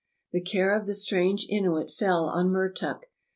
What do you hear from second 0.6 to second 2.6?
of the strange Inuit fell on